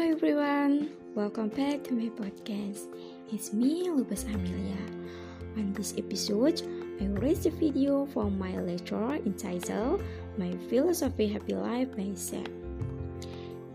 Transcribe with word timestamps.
everyone, 0.00 0.88
welcome 1.14 1.48
back 1.48 1.84
to 1.84 1.92
my 1.92 2.08
podcast. 2.08 2.88
It's 3.30 3.52
me, 3.52 3.86
Lubas 3.90 4.24
Amelia. 4.24 4.80
On 5.58 5.70
this 5.74 5.92
episode, 5.98 6.62
I 6.98 7.04
released 7.04 7.44
a 7.44 7.50
video 7.50 8.06
from 8.06 8.38
my 8.38 8.56
lecture 8.56 9.20
entitled 9.28 10.02
My 10.38 10.56
Philosophy 10.70 11.28
Happy 11.28 11.52
Life 11.52 11.92
by. 11.98 12.48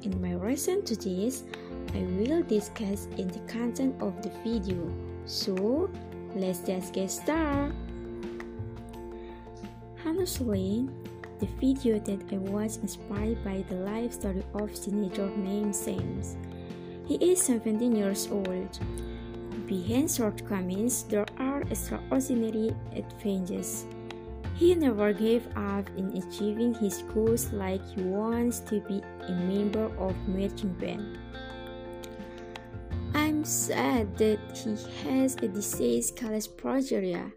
In 0.02 0.20
my 0.20 0.34
lesson 0.34 0.84
to 0.86 0.96
this, 0.96 1.44
I 1.94 2.02
will 2.18 2.42
discuss 2.50 3.06
in 3.22 3.28
the 3.28 3.46
content 3.46 3.94
of 4.02 4.20
the 4.24 4.32
video. 4.42 4.82
So, 5.28 5.88
let's 6.34 6.66
just 6.66 6.94
get 6.94 7.12
started. 7.12 7.76
Honestly, 10.04 10.90
the 11.42 11.48
video 11.60 11.98
that 11.98 12.22
I 12.32 12.38
was 12.38 12.78
inspired 12.78 13.44
by 13.44 13.66
the 13.68 13.76
life 13.76 14.14
story 14.14 14.44
of 14.54 14.70
teenager 14.76 15.28
named 15.36 15.74
James. 15.74 16.38
He 17.08 17.16
is 17.16 17.42
17 17.42 17.96
years 17.96 18.30
old. 18.32 18.80
Behind 19.66 20.10
shortcomings, 20.10 21.04
there 21.04 21.26
are 21.40 21.62
extraordinary 21.64 22.76
advantages. 22.96 23.88
He 24.54 24.76
never 24.76 25.14
gave 25.14 25.48
up 25.58 25.90
in 25.98 26.16
achieving 26.16 26.76
his 26.76 27.02
goals 27.14 27.52
like 27.52 27.82
he 27.90 28.04
wants 28.04 28.60
to 28.70 28.80
be 28.82 29.02
a 29.28 29.32
member 29.32 29.90
of 29.98 30.16
marching 30.28 30.74
band. 30.74 31.18
I'm 33.16 33.44
sad 33.44 34.16
that 34.18 34.40
he 34.54 34.78
has 35.10 35.36
a 35.38 35.48
disease 35.48 36.12
called 36.12 36.48
progeria 36.62 37.32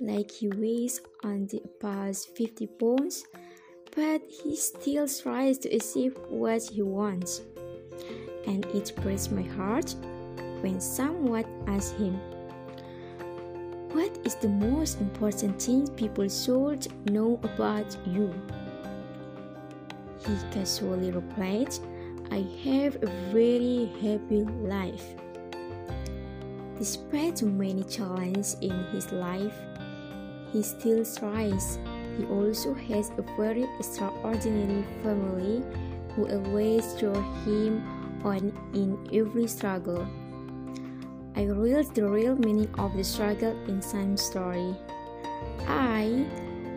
like 0.00 0.30
he 0.30 0.48
weighs 0.48 1.00
on 1.24 1.46
the 1.46 1.60
past 1.80 2.36
50 2.36 2.66
pounds, 2.78 3.24
but 3.94 4.22
he 4.28 4.56
still 4.56 5.08
tries 5.08 5.58
to 5.58 5.68
achieve 5.70 6.16
what 6.28 6.62
he 6.62 6.82
wants. 6.82 7.42
And 8.46 8.64
it 8.66 8.92
breaks 9.02 9.30
my 9.30 9.42
heart 9.42 9.94
when 10.60 10.80
someone 10.80 11.44
asks 11.66 11.98
him, 11.98 12.14
What 13.92 14.18
is 14.24 14.36
the 14.36 14.48
most 14.48 15.00
important 15.00 15.60
thing 15.60 15.88
people 15.96 16.28
should 16.28 16.86
know 17.10 17.40
about 17.42 17.96
you? 18.06 18.32
He 20.26 20.34
casually 20.52 21.10
replied, 21.10 21.74
I 22.30 22.46
have 22.64 22.96
a 23.02 23.06
very 23.32 23.90
happy 24.00 24.44
life. 24.62 25.14
Despite 26.78 27.42
many 27.42 27.82
challenges 27.84 28.56
in 28.60 28.84
his 28.92 29.10
life, 29.10 29.58
he 30.52 30.62
still 30.62 31.04
tries. 31.04 31.78
He 32.16 32.24
also 32.26 32.74
has 32.74 33.10
a 33.16 33.22
very 33.36 33.64
extraordinary 33.78 34.84
family 35.02 35.62
who 36.14 36.28
always 36.28 36.94
cheer 36.98 37.14
him 37.44 37.82
on 38.24 38.52
in 38.74 38.98
every 39.12 39.46
struggle. 39.46 40.06
I 41.36 41.44
realized 41.44 41.94
the 41.94 42.08
real 42.08 42.34
meaning 42.34 42.68
of 42.78 42.96
the 42.96 43.04
struggle 43.04 43.54
in 43.68 43.80
Sam's 43.80 44.22
story. 44.22 44.74
I, 45.68 46.26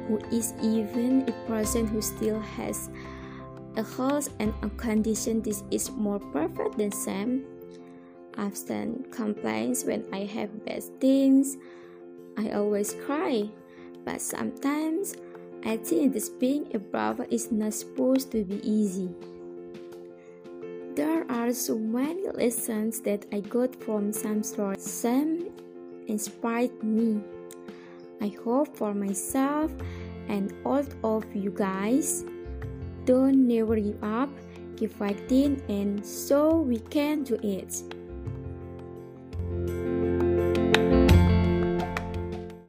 who 0.07 0.19
is 0.31 0.53
even 0.61 1.27
a 1.27 1.33
person 1.47 1.87
who 1.87 2.01
still 2.01 2.39
has 2.39 2.91
a 3.77 3.83
health 3.83 4.29
and 4.39 4.53
a 4.61 4.69
condition 4.71 5.41
this 5.41 5.63
is 5.71 5.89
more 5.91 6.19
perfect 6.19 6.77
than 6.77 6.91
Sam, 6.91 7.43
often 8.37 9.05
complains 9.09 9.85
when 9.85 10.05
I 10.13 10.25
have 10.25 10.65
bad 10.65 10.83
things. 10.99 11.57
I 12.37 12.51
always 12.51 12.93
cry 13.05 13.49
but 14.05 14.21
sometimes 14.21 15.15
I 15.63 15.77
think 15.77 16.13
that 16.13 16.39
being 16.39 16.67
a 16.73 16.79
brother 16.79 17.27
is 17.29 17.51
not 17.51 17.73
supposed 17.73 18.31
to 18.31 18.43
be 18.43 18.59
easy. 18.67 19.09
There 20.95 21.25
are 21.31 21.53
so 21.53 21.77
many 21.77 22.27
lessons 22.29 22.99
that 23.01 23.25
I 23.31 23.39
got 23.39 23.75
from 23.75 24.11
some 24.11 24.43
stories. 24.43 24.83
Some 24.83 25.49
inspired 26.07 26.83
me. 26.83 27.21
I 28.21 28.27
hope 28.43 28.75
for 28.75 28.93
myself 28.93 29.71
and 30.27 30.53
all 30.65 30.83
of 31.03 31.25
you 31.35 31.51
guys. 31.51 32.25
Don't 33.05 33.47
never 33.47 33.75
give 33.77 34.03
up, 34.03 34.29
keep 34.77 34.91
fighting, 34.93 35.61
and 35.69 36.05
so 36.05 36.57
we 36.57 36.79
can 36.79 37.23
do 37.23 37.39
it. 37.41 37.81